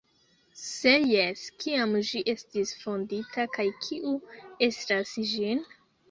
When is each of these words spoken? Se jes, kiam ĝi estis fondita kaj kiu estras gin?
Se 0.59 0.91
jes, 1.07 1.41
kiam 1.63 1.91
ĝi 2.11 2.21
estis 2.33 2.71
fondita 2.85 3.45
kaj 3.57 3.65
kiu 3.83 4.13
estras 4.69 5.13
gin? 5.33 5.63